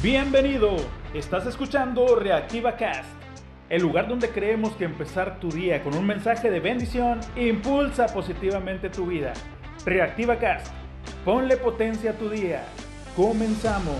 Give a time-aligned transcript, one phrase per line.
[0.00, 0.76] Bienvenido,
[1.12, 3.10] estás escuchando Reactiva Cast,
[3.68, 8.90] el lugar donde creemos que empezar tu día con un mensaje de bendición impulsa positivamente
[8.90, 9.32] tu vida.
[9.84, 10.72] Reactiva Cast,
[11.24, 12.64] ponle potencia a tu día.
[13.16, 13.96] Comenzamos.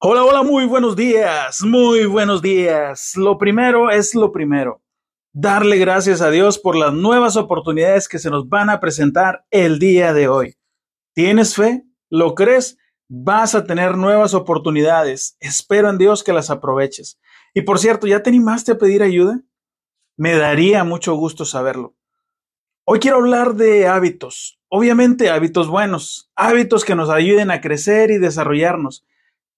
[0.00, 3.12] Hola, hola, muy buenos días, muy buenos días.
[3.14, 4.80] Lo primero es lo primero
[5.38, 9.78] darle gracias a Dios por las nuevas oportunidades que se nos van a presentar el
[9.78, 10.56] día de hoy.
[11.14, 11.84] ¿Tienes fe?
[12.08, 12.78] ¿Lo crees?
[13.10, 15.36] Vas a tener nuevas oportunidades.
[15.38, 17.20] Espero en Dios que las aproveches.
[17.52, 19.42] Y por cierto, ¿ya te animaste a pedir ayuda?
[20.16, 21.94] Me daría mucho gusto saberlo.
[22.86, 24.58] Hoy quiero hablar de hábitos.
[24.68, 29.04] Obviamente hábitos buenos, hábitos que nos ayuden a crecer y desarrollarnos.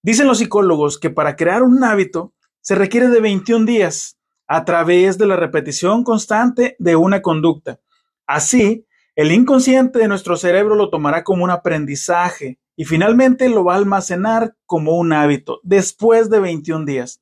[0.03, 4.18] Dicen los psicólogos que para crear un hábito se requiere de 21 días
[4.49, 7.81] a través de la repetición constante de una conducta.
[8.27, 13.75] Así, el inconsciente de nuestro cerebro lo tomará como un aprendizaje y finalmente lo va
[13.75, 17.21] a almacenar como un hábito después de 21 días.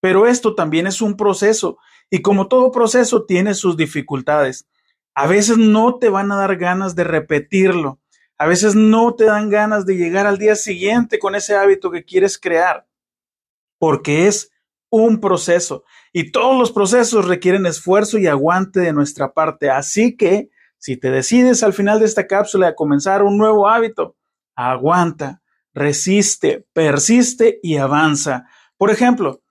[0.00, 1.78] Pero esto también es un proceso
[2.10, 4.68] y como todo proceso tiene sus dificultades.
[5.14, 7.98] A veces no te van a dar ganas de repetirlo.
[8.36, 12.04] A veces no te dan ganas de llegar al día siguiente con ese hábito que
[12.04, 12.86] quieres crear.
[13.78, 14.52] Porque es
[14.90, 19.70] un proceso y todos los procesos requieren esfuerzo y aguante de nuestra parte.
[19.70, 24.16] Así que, si te decides al final de esta cápsula a comenzar un nuevo hábito,
[24.54, 25.42] aguanta,
[25.74, 28.46] resiste, persiste y avanza.
[28.76, 29.42] Por ejemplo,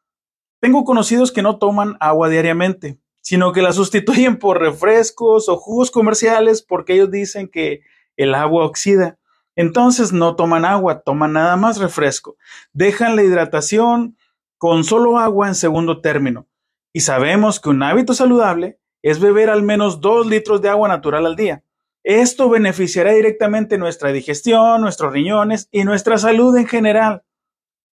[0.60, 5.92] tengo conocidos que no toman agua diariamente, sino que la sustituyen por refrescos o jugos
[5.92, 7.82] comerciales porque ellos dicen que
[8.16, 9.20] el agua oxida.
[9.56, 12.38] Entonces no toman agua, toman nada más refresco.
[12.74, 14.17] Dejan la hidratación,
[14.58, 16.48] con solo agua en segundo término.
[16.94, 21.26] Y sabemos que un hábito saludable es beber al menos dos litros de agua natural
[21.26, 21.64] al día.
[22.04, 27.24] Esto beneficiará directamente nuestra digestión, nuestros riñones y nuestra salud en general.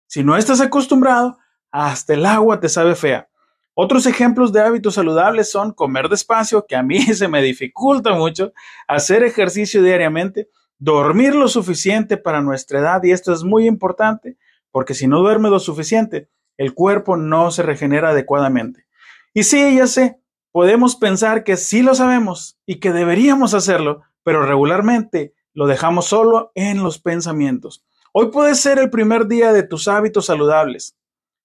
[0.07, 1.37] Si no estás acostumbrado,
[1.71, 3.29] hasta el agua te sabe fea.
[3.75, 8.51] Otros ejemplos de hábitos saludables son comer despacio, que a mí se me dificulta mucho,
[8.87, 10.49] hacer ejercicio diariamente,
[10.79, 14.37] dormir lo suficiente para nuestra edad, y esto es muy importante,
[14.71, 18.85] porque si no duermes lo suficiente, el cuerpo no se regenera adecuadamente.
[19.33, 20.19] Y sí, ya sé,
[20.51, 26.51] podemos pensar que sí lo sabemos y que deberíamos hacerlo, pero regularmente lo dejamos solo
[26.55, 27.85] en los pensamientos.
[28.11, 30.97] Hoy puede ser el primer día de tus hábitos saludables.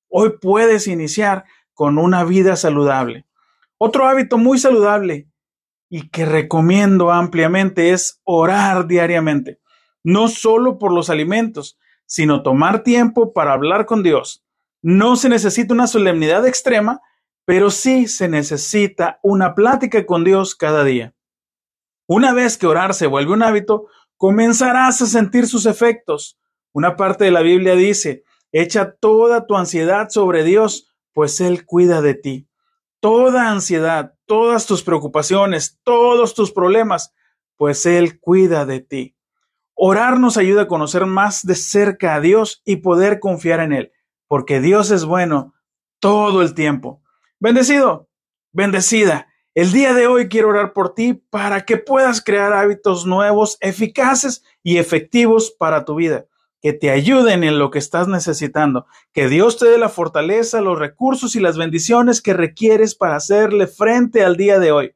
[0.09, 1.45] Hoy puedes iniciar
[1.75, 3.25] con una vida saludable.
[3.79, 5.29] Otro hábito muy saludable
[5.89, 9.61] y que recomiendo ampliamente es orar diariamente,
[10.03, 14.44] no solo por los alimentos, sino tomar tiempo para hablar con Dios,
[14.85, 17.01] no se necesita una solemnidad extrema,
[17.47, 21.15] pero sí se necesita una plática con Dios cada día.
[22.07, 23.87] Una vez que orar se vuelve un hábito,
[24.19, 26.39] comenzarás a sentir sus efectos.
[26.75, 32.03] Una parte de la Biblia dice, echa toda tu ansiedad sobre Dios, pues Él cuida
[32.03, 32.47] de ti.
[33.01, 37.15] Toda ansiedad, todas tus preocupaciones, todos tus problemas,
[37.57, 39.17] pues Él cuida de ti.
[39.73, 43.93] Orar nos ayuda a conocer más de cerca a Dios y poder confiar en Él
[44.29, 45.55] porque Dios es bueno
[46.01, 47.03] todo el tiempo.
[47.41, 48.09] Bendecido,
[48.53, 49.29] bendecida.
[49.55, 54.43] El día de hoy quiero orar por ti para que puedas crear hábitos nuevos, eficaces
[54.63, 56.27] y efectivos para tu vida,
[56.61, 60.79] que te ayuden en lo que estás necesitando, que Dios te dé la fortaleza, los
[60.79, 64.95] recursos y las bendiciones que requieres para hacerle frente al día de hoy.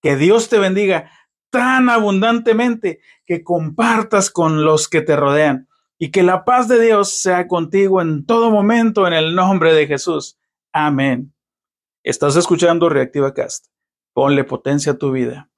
[0.00, 1.12] Que Dios te bendiga
[1.50, 5.68] tan abundantemente que compartas con los que te rodean
[6.02, 9.86] y que la paz de Dios sea contigo en todo momento en el nombre de
[9.86, 10.36] Jesús.
[10.72, 11.32] Amén.
[12.02, 13.66] Estás escuchando Reactiva Cast.
[14.12, 15.48] Ponle potencia a tu vida.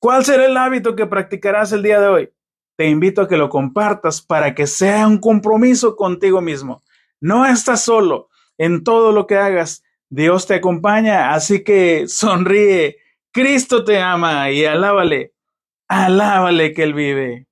[0.00, 2.32] ¿Cuál será el hábito que practicarás el día de hoy?
[2.76, 6.82] Te invito a que lo compartas para que sea un compromiso contigo mismo.
[7.20, 9.84] No estás solo en todo lo que hagas.
[10.10, 12.96] Dios te acompaña, así que sonríe.
[13.30, 15.34] Cristo te ama y alábale.
[15.86, 17.46] Alábale que Él vive.